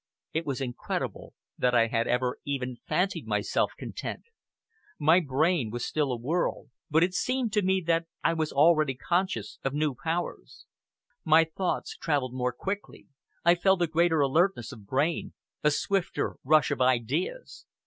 It 0.33 0.47
was 0.47 0.61
incredible 0.61 1.35
that 1.59 1.75
I 1.75 1.85
had 1.85 2.07
ever 2.07 2.39
even 2.43 2.77
fancied 2.87 3.27
myself 3.27 3.73
content. 3.77 4.23
My 4.97 5.19
brain 5.19 5.69
was 5.69 5.85
still 5.85 6.07
in 6.11 6.17
a 6.17 6.19
whirl, 6.19 6.69
but 6.89 7.03
it 7.03 7.13
seemed 7.13 7.53
to 7.53 7.61
me 7.61 7.81
that 7.85 8.07
I 8.23 8.33
was 8.33 8.51
already 8.51 8.95
conscious 8.95 9.59
of 9.63 9.73
new 9.75 9.93
powers. 9.93 10.65
My 11.23 11.43
thoughts 11.43 11.95
travelled 11.95 12.33
more 12.33 12.51
quickly, 12.51 13.09
I 13.45 13.53
felt 13.53 13.83
a 13.83 13.85
greater 13.85 14.21
alertness 14.21 14.71
of 14.71 14.87
brain, 14.87 15.33
a 15.63 15.69
swifter 15.69 16.37
rush 16.43 16.71
of 16.71 16.81
ideas. 16.81 17.67